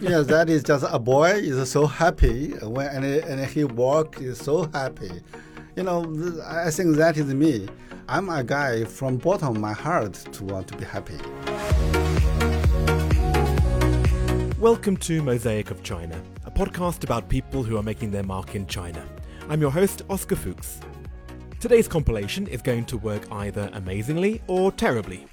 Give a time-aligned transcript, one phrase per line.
[0.00, 4.38] yeah, that is just a boy is so happy when and, and he walk is
[4.38, 5.10] so happy.
[5.74, 6.04] You know,
[6.46, 7.68] I think that is me.
[8.08, 11.18] I'm a guy from bottom of my heart to want to be happy.
[14.60, 18.66] Welcome to Mosaic of China, a podcast about people who are making their mark in
[18.66, 19.04] China.
[19.48, 20.80] I'm your host, Oscar Fuchs.
[21.58, 25.26] Today's compilation is going to work either amazingly or terribly.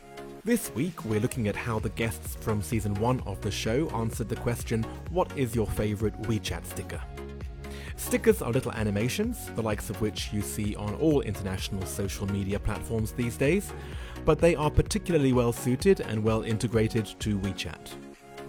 [0.48, 4.30] This week, we're looking at how the guests from season 1 of the show answered
[4.30, 7.02] the question What is your favourite WeChat sticker?
[7.98, 12.58] Stickers are little animations, the likes of which you see on all international social media
[12.58, 13.74] platforms these days,
[14.24, 17.96] but they are particularly well suited and well integrated to WeChat.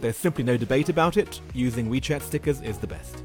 [0.01, 3.25] There's simply no debate about it, using WeChat stickers is the best.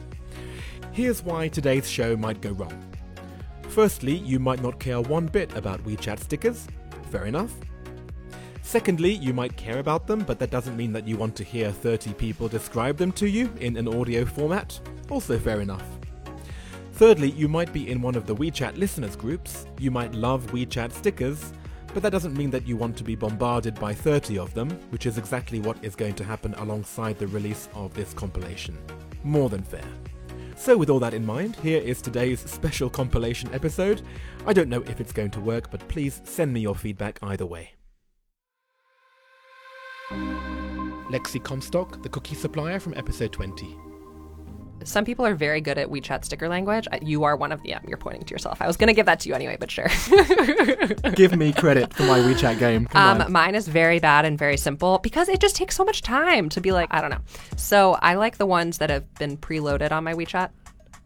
[0.94, 2.92] Here's why today's show might go wrong.
[3.70, 6.68] Firstly, you might not care one bit about WeChat stickers.
[7.12, 7.54] Fair enough.
[8.66, 11.70] Secondly, you might care about them, but that doesn't mean that you want to hear
[11.70, 14.80] 30 people describe them to you in an audio format.
[15.12, 15.84] Also fair enough.
[16.94, 20.92] Thirdly, you might be in one of the WeChat listeners groups, you might love WeChat
[20.94, 21.52] stickers,
[21.94, 25.06] but that doesn't mean that you want to be bombarded by 30 of them, which
[25.06, 28.78] is exactly what is going to happen alongside the release of this compilation.
[29.24, 29.86] More than fair.
[30.56, 34.02] So, with all that in mind, here is today's special compilation episode.
[34.48, 37.46] I don't know if it's going to work, but please send me your feedback either
[37.46, 37.74] way.
[40.12, 43.78] Lexi Comstock, the cookie supplier from episode 20.
[44.84, 46.88] Some people are very good at WeChat sticker language.
[46.92, 47.82] Uh, You are one of them.
[47.88, 48.62] You're pointing to yourself.
[48.62, 49.88] I was going to give that to you anyway, but sure.
[51.16, 52.90] Give me credit for my WeChat game.
[52.94, 56.50] Um, mine is very bad and very simple because it just takes so much time
[56.50, 57.22] to be like, I don't know.
[57.56, 60.50] So I like the ones that have been preloaded on my WeChat.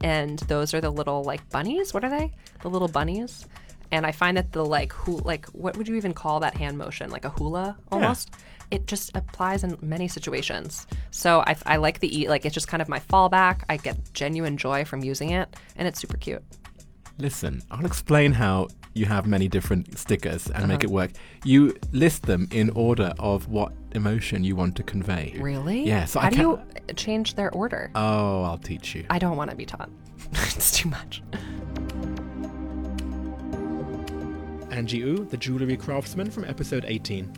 [0.01, 1.93] And those are the little like bunnies.
[1.93, 2.33] What are they?
[2.63, 3.45] The little bunnies.
[3.91, 6.77] And I find that the like who like what would you even call that hand
[6.77, 7.09] motion?
[7.11, 8.31] Like a hula almost.
[8.69, 10.87] It just applies in many situations.
[11.11, 13.63] So I, I like the e like it's just kind of my fallback.
[13.69, 16.43] I get genuine joy from using it, and it's super cute.
[17.17, 20.87] Listen, I'll explain how you have many different stickers and make Uh-huh.
[20.87, 21.11] it work.
[21.45, 25.35] You list them in order of what emotion you want to convey.
[25.39, 25.83] Really?
[25.83, 26.59] Yeah, so How I do you
[26.95, 27.89] change their order?
[27.95, 29.05] Oh, I'll teach you.
[29.09, 29.89] I don't want to be taught.
[30.33, 31.23] it's too much.
[34.71, 37.31] Angie Wu, the jewellery craftsman from episode 18.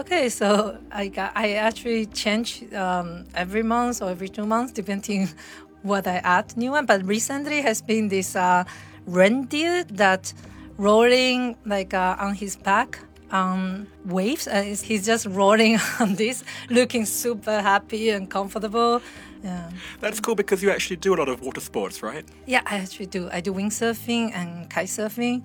[0.00, 5.28] Okay, so I got I actually change um, every month or every two months depending
[5.82, 6.86] what I add new one.
[6.86, 8.64] But recently has been this uh,
[9.06, 10.32] reindeer that
[10.78, 12.98] rolling like uh, on his back
[13.30, 19.02] on waves, and it's- he's just rolling on this, looking super happy and comfortable.
[19.44, 19.70] Yeah.
[20.00, 22.24] That's cool because you actually do a lot of water sports, right?
[22.46, 23.28] Yeah, I actually do.
[23.30, 25.44] I do windsurfing and kite surfing.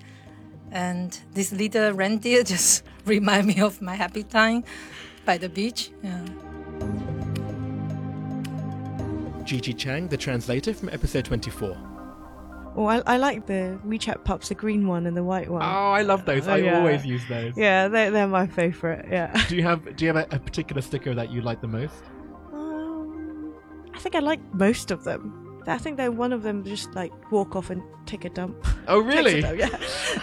[0.72, 4.64] And this little reindeer just remind me of my happy time
[5.24, 5.90] by the beach.
[6.02, 6.24] Yeah.
[9.44, 11.76] Gigi Chang, the translator from episode 24.
[12.78, 15.62] Oh, I, I like the WeChat pups, the green one and the white one.
[15.62, 16.46] Oh, I love those.
[16.46, 16.78] Oh, I yeah.
[16.78, 17.56] always use those.
[17.56, 19.06] Yeah, they're, they're my favourite.
[19.10, 19.32] Yeah.
[19.48, 22.02] Do you have Do you have a, a particular sticker that you like the most?
[22.52, 23.54] Um,
[23.94, 25.45] I think I like most of them.
[25.66, 28.56] I think that one of them just like walk off and take a dump.
[28.86, 29.40] Oh, really?
[29.40, 29.68] dump, yeah.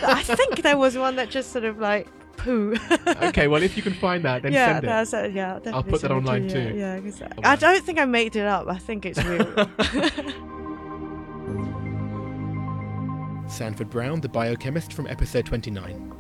[0.04, 2.76] I think there was one that just sort of like poo.
[3.08, 4.88] okay, well, if you can find that, then yeah, send it.
[4.88, 5.60] that's uh, yeah.
[5.74, 6.74] I'll, put that it online you, too.
[6.76, 8.68] Yeah, yeah 'cause I- Oh, I don't think I made it up.
[8.68, 9.44] I think it's real.
[13.48, 16.12] Sanford Brown, the biochemist from episode 29.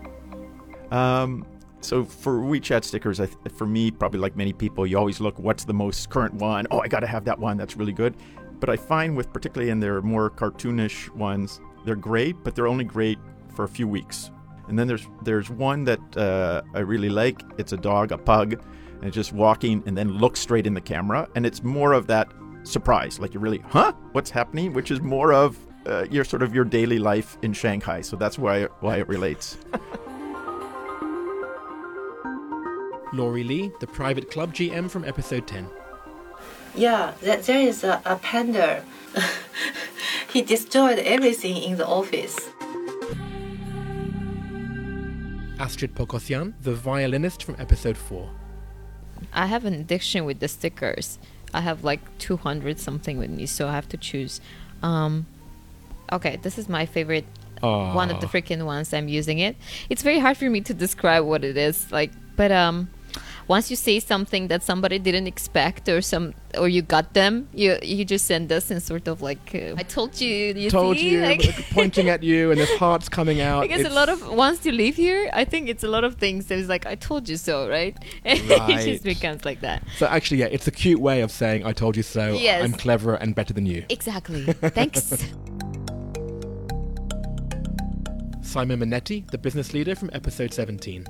[0.91, 1.45] Um,
[1.81, 5.39] so for WeChat stickers, I th- for me, probably like many people, you always look
[5.39, 6.67] what's the most current one.
[6.69, 7.57] Oh, I got to have that one.
[7.57, 8.15] That's really good.
[8.63, 12.85] But I find with particularly in their more cartoonish ones, they're great, but they're only
[12.85, 13.19] great
[13.53, 14.31] for a few weeks.
[14.69, 17.41] And then there's there's one that uh, I really like.
[17.57, 20.79] It's a dog, a pug, and it's just walking and then looks straight in the
[20.79, 22.31] camera, and it's more of that
[22.63, 24.71] surprise, like you're really, huh, what's happening?
[24.71, 27.99] Which is more of uh, your sort of your daily life in Shanghai.
[27.99, 29.57] So that's why why it relates.
[33.11, 35.67] Laurie Lee, the private club GM from episode 10.
[36.75, 38.83] Yeah, there, there is a, a panda.
[40.33, 42.37] he destroyed everything in the office.
[45.59, 48.29] Astrid Pokosyan, the violinist from episode 4.
[49.33, 51.19] I have an addiction with the stickers.
[51.53, 54.41] I have like 200 something with me, so I have to choose.
[54.81, 55.27] Um,
[56.11, 57.25] okay, this is my favorite.
[57.61, 59.55] One of the freaking ones I'm using it.
[59.89, 62.89] It's very hard for me to describe what it is like, but um,
[63.47, 67.77] once you say something that somebody didn't expect or some or you got them, you
[67.81, 71.09] you just send us in sort of like uh, I told you, you Told see?
[71.09, 73.61] you, Like- like, pointing at you, and there's hearts coming out.
[73.63, 76.15] because a It's- lot of once you leave here, I think it's a lot of
[76.15, 77.97] things that is like I told you so, right?
[78.25, 78.83] it Right.
[78.85, 79.83] just becomes like that.
[79.97, 82.63] So actually, yeah, it's a cute way of saying "I told you so." Yes.
[82.63, 83.83] I'm cleverer and better than you.
[83.89, 84.43] Exactly.
[84.77, 85.09] Thanks.
[88.41, 91.07] Simon Minetti, the business leader from episode 17.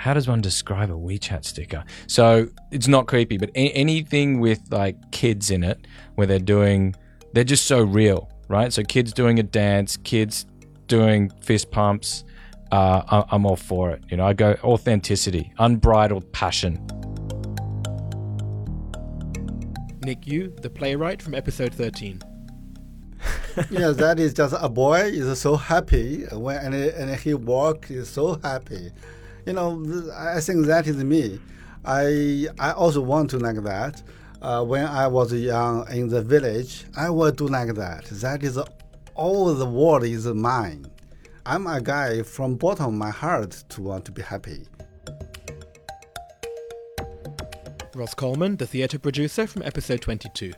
[0.00, 1.84] How does one describe a WeChat sticker?
[2.06, 6.96] So it's not creepy, but a- anything with like kids in it, where they're doing,
[7.34, 8.72] they're just so real, right?
[8.72, 10.46] So kids doing a dance, kids
[10.86, 12.24] doing fist pumps.
[12.72, 14.02] Uh, I- I'm all for it.
[14.10, 16.76] You know, I go authenticity, unbridled passion.
[20.02, 22.22] Nick Yu, the playwright from episode 13.
[23.70, 28.08] yeah, that is just a boy is so happy when and, and he walk is
[28.08, 28.92] so happy.
[29.46, 31.40] You know, I think that is me.
[31.84, 34.02] I I also want to like that.
[34.42, 38.04] Uh, when I was young in the village, I would do like that.
[38.06, 38.58] That is
[39.14, 40.86] all the world is mine.
[41.44, 44.66] I'm a guy from bottom of my heart to want to be happy.
[47.94, 50.52] Ross Coleman, the theatre producer from episode 22.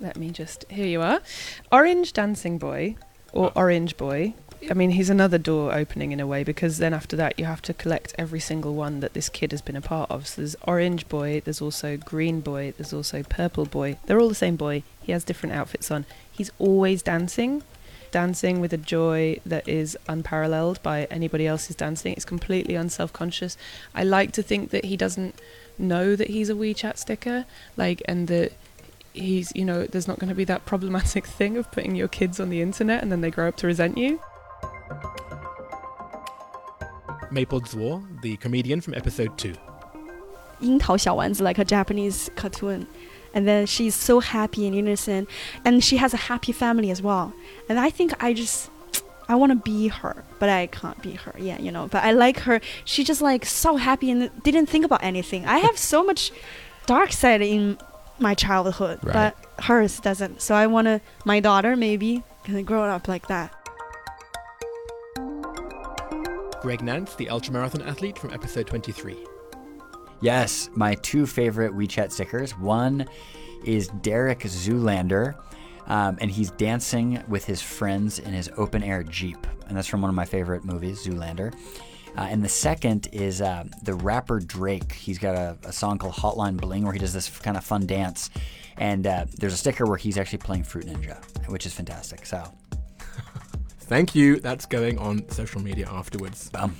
[0.00, 0.64] Let me just.
[0.70, 1.20] Here you are.
[1.72, 2.96] Orange Dancing Boy
[3.32, 4.34] or Orange Boy.
[4.68, 7.62] I mean, he's another door opening in a way because then after that you have
[7.62, 10.26] to collect every single one that this kid has been a part of.
[10.26, 13.98] So there's Orange Boy, there's also Green Boy, there's also Purple Boy.
[14.04, 14.82] They're all the same boy.
[15.02, 16.04] He has different outfits on.
[16.30, 17.62] He's always dancing,
[18.10, 22.12] dancing with a joy that is unparalleled by anybody else's dancing.
[22.12, 23.56] It's completely unself conscious.
[23.94, 25.36] I like to think that he doesn't
[25.78, 27.46] know that he's a WeChat sticker,
[27.76, 28.52] like, and that
[29.12, 32.38] he's you know there's not going to be that problematic thing of putting your kids
[32.38, 34.20] on the internet and then they grow up to resent you
[37.31, 39.53] Maple Zwo, the comedian from episode 2.
[40.61, 42.87] 樱桃小丸子 like a Japanese cartoon.
[43.33, 45.27] And then she's so happy and innocent,
[45.65, 47.33] and she has a happy family as well.
[47.67, 48.69] And I think I just,
[49.27, 51.35] I want to be her, but I can't be her.
[51.37, 51.89] Yeah, you know.
[51.91, 52.61] But I like her.
[52.85, 55.45] She just like so happy and didn't think about anything.
[55.45, 56.31] I have so much
[56.85, 57.77] dark side in
[58.19, 59.13] my childhood, Right.
[59.35, 60.41] but hers doesn't.
[60.41, 63.51] So I want to, my daughter maybe, gonna grow up like that.
[66.60, 69.16] Greg Nance, the ultramarathon athlete from episode 23.
[70.20, 72.52] Yes, my two favorite WeChat stickers.
[72.52, 73.06] One
[73.64, 75.36] is Derek Zoolander,
[75.86, 79.46] um, and he's dancing with his friends in his open air Jeep.
[79.68, 81.54] And that's from one of my favorite movies, Zoolander.
[82.16, 84.92] Uh, and the second is uh, the rapper Drake.
[84.92, 87.86] He's got a, a song called Hotline Bling where he does this kind of fun
[87.86, 88.28] dance.
[88.76, 92.26] And uh, there's a sticker where he's actually playing Fruit Ninja, which is fantastic.
[92.26, 92.44] So,
[93.90, 94.38] Thank you.
[94.38, 96.48] That's going on social media afterwards.
[96.54, 96.76] um,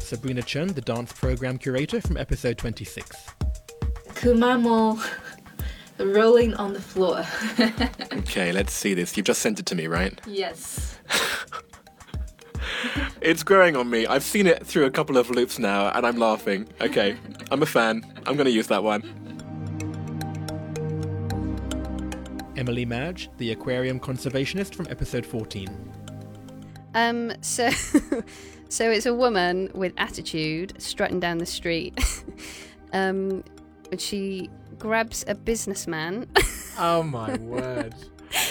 [0.00, 3.14] Sabrina Chun, the dance program curator from episode 26.
[4.14, 5.06] Kumamon
[5.98, 7.26] rolling on the floor.
[8.28, 9.16] Okay, let's see this.
[9.16, 10.18] You've just sent it to me, right?
[10.26, 10.98] yes.
[13.20, 14.06] It's growing on me.
[14.06, 16.68] I've seen it through a couple of loops now, and I'm laughing.
[16.80, 17.16] Okay,
[17.50, 18.02] I'm a fan.
[18.26, 19.02] I'm going to use that one.
[22.58, 25.68] Emily Madge, the aquarium conservationist from episode 14.
[26.92, 27.70] Um, so,
[28.68, 31.96] so it's a woman with attitude strutting down the street.
[32.92, 33.44] um,
[33.92, 36.26] and she grabs a businessman.
[36.80, 37.92] Oh my word.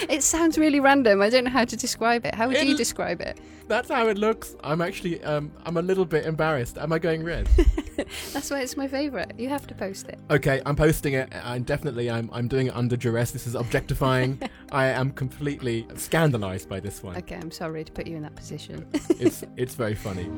[0.06, 1.22] it sounds really random.
[1.22, 2.34] I don't know how to describe it.
[2.34, 3.40] How would you describe it?
[3.68, 4.56] That's how it looks.
[4.64, 6.78] I'm actually, um, I'm a little bit embarrassed.
[6.78, 7.48] Am I going red?
[8.32, 9.38] That's why it's my favourite.
[9.38, 10.18] You have to post it.
[10.30, 11.28] okay, I'm posting it.
[11.44, 13.30] I'm definitely, I'm, I'm doing it under duress.
[13.30, 14.40] This is objectifying.
[14.72, 17.16] I am completely scandalized by this one.
[17.18, 18.86] Okay, I'm sorry to put you in that position.
[19.20, 20.30] It's, it's very funny.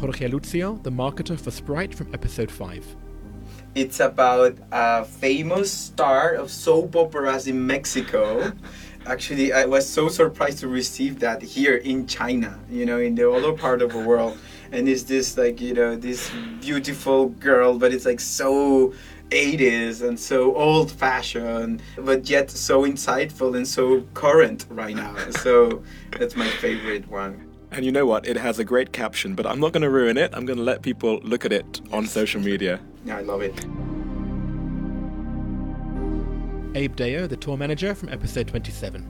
[0.00, 2.96] Jorge Lucio, the marketer for Sprite from episode 5.
[3.76, 8.52] It's about a famous star of soap operas in Mexico.
[9.08, 13.30] Actually, I was so surprised to receive that here in China, you know, in the
[13.30, 14.36] other part of the world.
[14.70, 18.92] And it's this, like, you know, this beautiful girl, but it's like so
[19.30, 25.16] 80s and so old fashioned, but yet so insightful and so current right now.
[25.38, 25.82] So
[26.18, 27.48] that's my favorite one.
[27.70, 28.26] And you know what?
[28.26, 30.32] It has a great caption, but I'm not going to ruin it.
[30.34, 32.78] I'm going to let people look at it on social media.
[33.06, 33.87] Yeah, I love it.
[36.78, 39.04] Abe Deo, the tour manager from episode 27.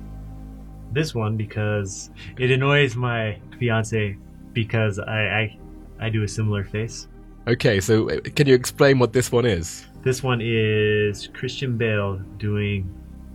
[0.93, 4.17] This one because it annoys my fiance
[4.55, 5.21] because I
[6.01, 7.09] I, I do a similar face.
[7.47, 9.87] Okay, so uh, can you explain what this one is?
[10.03, 12.89] This one is Christian Bale doing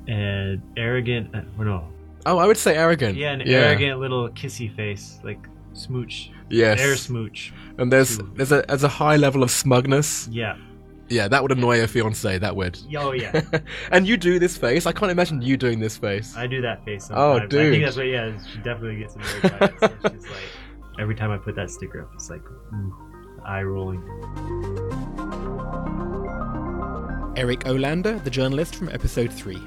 [0.08, 1.88] an arrogant, uh, or no,
[2.26, 3.18] Oh, I would say arrogant.
[3.18, 3.58] Yeah, an Yeah.
[3.70, 5.40] arrogant little kissy face, like
[5.74, 6.32] smooch.
[6.50, 6.80] Yes.
[6.80, 7.54] Air smooch.
[7.78, 10.28] And there's there's a there's a high level of smugness.
[10.32, 10.56] Yeah.
[11.10, 12.38] Yeah, that would annoy a fiance.
[12.38, 12.80] That would.
[12.98, 13.42] Oh yeah.
[13.92, 14.86] and you do this face.
[14.86, 16.36] I can't imagine you doing this face.
[16.36, 17.54] I do that face Oh, sometimes.
[17.54, 18.08] I think that's what.
[18.08, 19.80] Yeah, she definitely gets annoyed by it.
[19.80, 22.42] So she's like, every time I put that sticker up, it's like
[22.74, 22.96] ooh,
[23.46, 24.02] eye rolling.
[27.36, 29.62] Eric Olander, the journalist from episode three.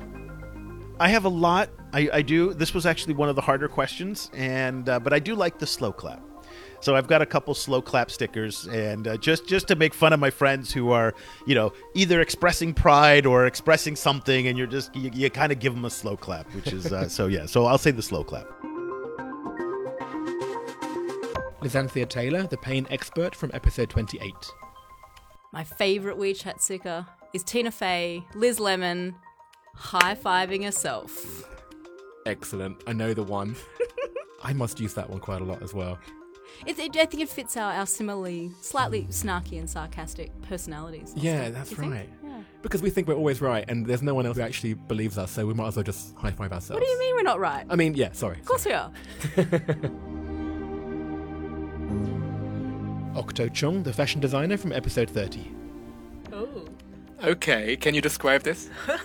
[1.00, 1.69] I have a lot.
[1.93, 2.55] I, I do.
[2.55, 5.66] This was actually one of the harder questions, and uh, but I do like the
[5.66, 6.23] slow clap.
[6.87, 10.12] So I've got a couple slow clap stickers, and uh, just just to make fun
[10.12, 11.14] of my friends who are,
[11.45, 15.59] you know, either expressing pride or expressing something, and you're just you, you kind of
[15.59, 17.45] give them a slow clap, which is uh, so yeah.
[17.45, 18.47] So I'll say the slow clap.
[21.61, 24.33] Lizanthia Taylor, the pain expert from episode 28.
[25.52, 29.16] My favourite WeChat sticker is Tina Fey, Liz Lemon,
[29.75, 31.50] high fiving herself.
[32.26, 32.81] Excellent.
[32.87, 33.57] I know the one.
[34.45, 35.99] I must use that one quite a lot as well.
[36.65, 41.12] It, it, I think it fits our, our similarly slightly snarky and sarcastic personalities.
[41.17, 42.09] Yeah, Do that's right.
[42.25, 42.41] Yeah.
[42.62, 45.31] Because we think we're always right, and there's no one else who actually believes us,
[45.31, 46.81] so we might as well just high five ourselves.
[46.81, 47.67] What do you mean we're not right?
[47.69, 48.38] I mean, yeah, sorry.
[48.38, 48.91] Of course we are.
[53.17, 55.50] Octo Chung, the fashion designer from episode 30.
[56.33, 56.67] Oh.
[57.25, 58.69] Okay, can you describe this?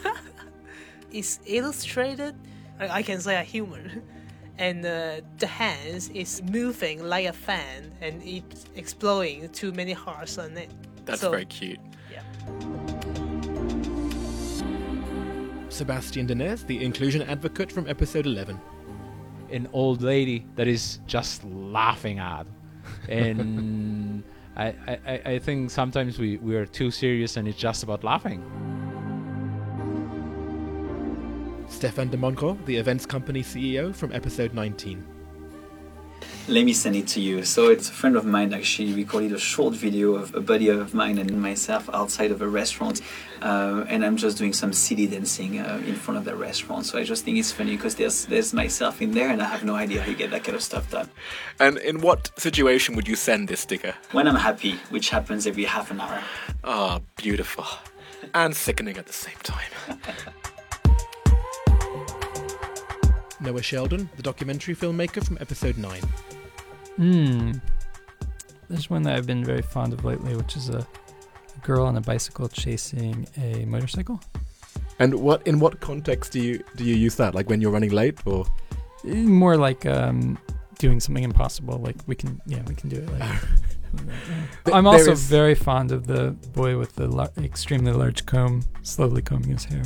[1.12, 2.36] It's illustrated.
[2.80, 4.02] I I can say a human,
[4.62, 10.38] and uh, the hands is moving like a fan, and it's exploding too many hearts
[10.38, 10.70] on it.
[11.06, 11.80] That's So- very cute.
[12.14, 12.22] Yeah.
[15.70, 18.60] Sebastian Denez, the inclusion advocate from episode 11.
[19.52, 22.46] an old lady that is just laughing at.
[23.10, 24.24] And
[24.56, 28.04] I, I, I- I think sometimes we, we are too serious and it's just about
[28.04, 28.40] laughing.
[31.82, 35.04] Stefan de Monco, the events company CEO from episode 19.
[36.48, 37.44] Let me send it to you.
[37.44, 40.94] So it's a friend of mine actually recorded a short video of a buddy of
[40.94, 43.02] mine and myself outside of a restaurant,
[43.42, 46.86] uh, and I'm just doing some city dancing uh, in front of the restaurant.
[46.86, 49.64] So I just think it's funny because there's there's myself in there, and I have
[49.64, 51.10] no idea how you get that kind of stuff done.
[51.60, 53.96] And in what situation would you send this sticker?
[54.12, 56.22] When I'm happy, which happens every half an hour.
[56.64, 57.66] Ah, beautiful.
[58.36, 59.98] And sickening at the same time.
[63.42, 66.02] Noah Sheldon, the documentary filmmaker from episode 9.
[66.98, 67.52] Hmm.
[68.70, 71.98] There's one that I've been very fond of lately, which is a, a girl on
[71.98, 74.22] a bicycle chasing a motorcycle.
[75.00, 77.34] And what in what context do you do you use that?
[77.34, 78.46] Like when you're running late or
[79.04, 80.38] More like um,
[80.78, 81.80] doing something impossible.
[81.80, 83.10] Like we can, yeah, we can do it.
[83.20, 83.40] Like,
[84.66, 88.64] Th- I'm also is- very fond of the boy with the lar- extremely large comb,
[88.84, 89.84] slowly combing his hair.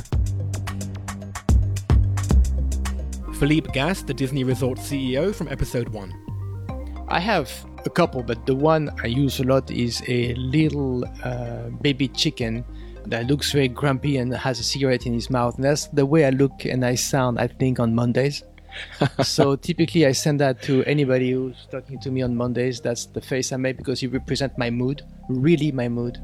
[3.38, 7.06] Philippe Gas, the Disney Resort CEO from episode 1.
[7.08, 7.52] I have
[7.84, 12.64] a couple, but the one I use a lot is a little uh, baby chicken
[13.04, 15.56] that looks very grumpy and has a cigarette in his mouth.
[15.56, 18.42] And that's the way I look and I sound, I think, on Mondays.
[19.22, 22.80] so typically, I send that to anybody who's talking to me on Mondays.
[22.80, 26.16] That's the face I make because you represent my mood, really my mood.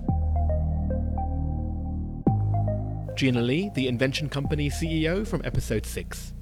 [3.17, 6.33] Gina Lee, the Invention Company CEO from episode 6.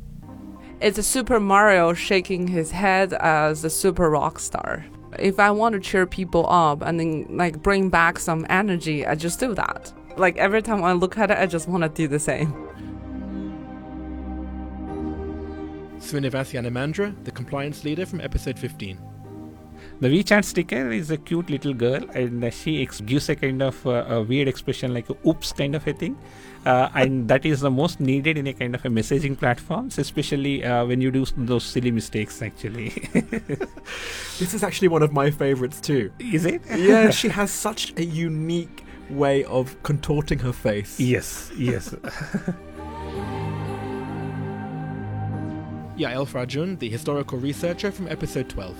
[0.80, 4.82] It's a Super Mario shaking his head as a super rock star.
[5.18, 9.14] If I want to cheer people up and then like bring back some energy, I
[9.14, 9.92] just do that.
[10.16, 12.54] Like every time I look at it, I just want to do the same.
[15.98, 19.09] Srinivas Yanamandra, the compliance leader from episode 15.
[20.00, 23.86] The WeChat sticker is a cute little girl, and she ex- gives a kind of
[23.86, 26.16] uh, a weird expression, like a "oops" kind of a thing,
[26.64, 30.64] uh, and that is the most needed in a kind of a messaging platforms, especially
[30.64, 32.40] uh, when you do those silly mistakes.
[32.40, 32.88] Actually,
[34.38, 36.10] This is actually one of my favorites too.
[36.18, 36.62] Is it?
[36.74, 40.98] yeah, she has such a unique way of contorting her face.
[40.98, 41.90] Yes, yes.
[45.98, 48.74] Yael Frajun, the historical researcher from episode 12.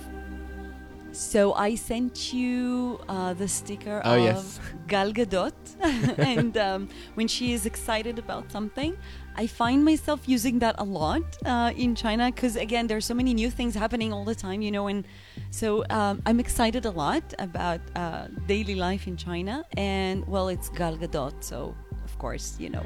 [1.13, 4.59] So I sent you uh, the sticker Oh, of yes.
[4.87, 5.51] Gal Gadot,
[6.17, 8.95] and um, when she is excited about something,
[9.35, 13.33] I find myself using that a lot uh, in China because again, there's so many
[13.33, 15.05] new things happening all the time, you know, and
[15.49, 20.69] so um, I'm excited a lot about uh, daily life in China, and well, it's
[20.69, 21.75] Gal Gadot, so
[22.05, 22.83] of course, you know.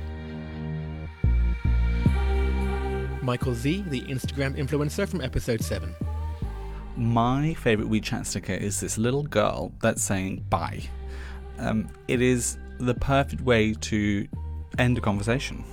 [3.22, 5.94] Michael Z, the Instagram influencer from episode 7.
[6.98, 10.82] My favorite WeChat sticker is this little girl that's saying bye.
[11.58, 14.28] Um, it is the perfect way to
[14.78, 15.64] end a conversation.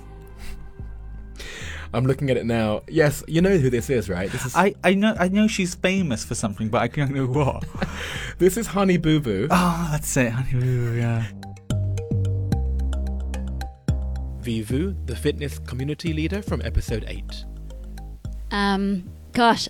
[1.93, 2.81] I'm looking at it now.
[2.87, 4.31] Yes, you know who this is, right?
[4.31, 7.27] This is I, I know I know she's famous for something, but I don't know
[7.27, 7.63] what.
[8.39, 9.47] this is Honey Boo Boo.
[9.51, 11.25] Oh, that's it, Honey Boo Boo, yeah.
[14.41, 17.45] Vivu, the fitness community leader from episode 8.
[18.51, 19.69] Um, gosh,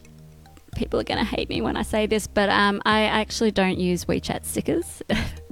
[0.75, 3.79] people are going to hate me when I say this, but um, I actually don't
[3.79, 5.01] use WeChat stickers.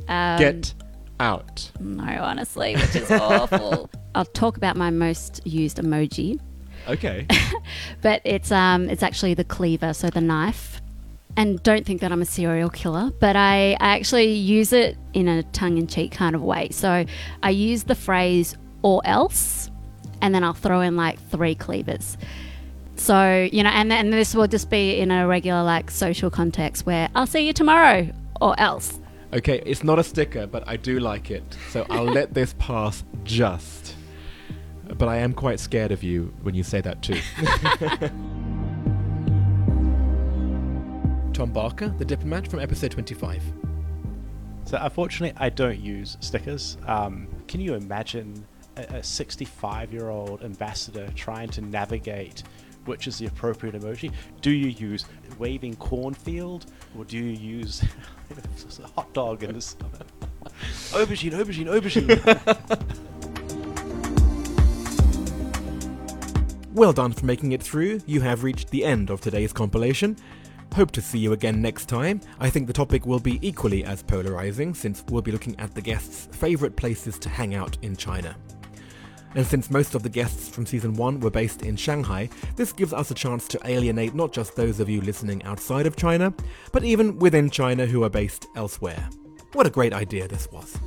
[0.07, 0.73] um, Get
[1.19, 1.71] out.
[1.79, 3.89] No, honestly, which is awful.
[4.15, 6.39] I'll talk about my most used emoji,
[6.87, 7.27] Okay.
[8.01, 10.81] but it's um, it's actually the cleaver, so the knife.
[11.37, 15.29] And don't think that I'm a serial killer, but I, I actually use it in
[15.29, 16.67] a tongue-in-cheek kind of way.
[16.71, 17.05] So
[17.41, 19.69] I use the phrase "or else,"
[20.21, 22.17] and then I'll throw in like three cleavers.
[23.01, 26.85] So you know, and then this will just be in a regular like social context
[26.85, 28.07] where I'll see you tomorrow,
[28.39, 28.99] or else.
[29.33, 31.43] Okay, it's not a sticker, but I do like it.
[31.71, 33.95] So I'll let this pass just.
[34.99, 37.15] But I am quite scared of you when you say that too.
[41.33, 43.41] Tom Barker, the diplomat from episode 25.
[44.65, 46.77] So unfortunately, I don't use stickers.
[46.85, 48.45] Um, can you imagine
[48.77, 52.43] a 65 year old ambassador trying to navigate
[52.85, 54.11] which is the appropriate emoji?
[54.41, 55.05] Do you use
[55.37, 56.65] waving cornfield
[56.97, 57.83] or do you use
[58.79, 59.75] a hot dog in this?
[60.91, 63.07] aubergine, aubergine, aubergine.
[66.73, 67.99] Well done for making it through.
[68.05, 70.15] You have reached the end of today's compilation.
[70.73, 72.21] Hope to see you again next time.
[72.39, 75.81] I think the topic will be equally as polarizing since we'll be looking at the
[75.81, 78.37] guests' favorite places to hang out in China.
[79.33, 82.91] And since most of the guests from season 1 were based in Shanghai, this gives
[82.91, 86.33] us a chance to alienate not just those of you listening outside of China,
[86.71, 89.09] but even within China who are based elsewhere.
[89.53, 90.77] What a great idea this was.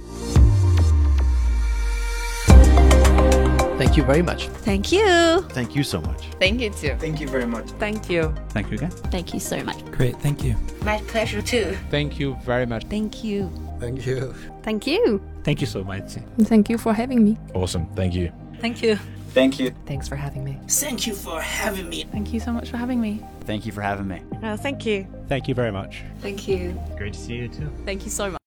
[3.78, 4.48] Thank you very much.
[4.48, 5.40] Thank you.
[5.50, 6.28] Thank you so much.
[6.38, 6.94] Thank you too.
[6.98, 7.70] Thank you very much.
[7.72, 8.32] Thank you.
[8.50, 8.90] Thank you again.
[8.90, 9.84] Thank you so much.
[9.90, 10.54] Great, thank you.
[10.82, 11.76] My pleasure too.
[11.90, 12.84] Thank you very much.
[12.84, 13.50] Thank you.
[13.84, 14.34] Thank you.
[14.62, 15.22] Thank you.
[15.42, 16.16] Thank you so much.
[16.40, 17.36] Thank you for having me.
[17.52, 17.86] Awesome.
[17.94, 18.32] Thank you.
[18.60, 18.96] Thank you.
[19.34, 19.74] Thank you.
[19.84, 20.58] Thanks for having me.
[20.68, 22.04] Thank you for having me.
[22.10, 23.20] Thank you so much for having me.
[23.40, 24.22] Thank you for having me.
[24.42, 25.06] Oh, thank you.
[25.28, 26.02] Thank you very much.
[26.20, 26.80] Thank you.
[26.96, 27.70] Great to see you too.
[27.84, 28.43] Thank you so much.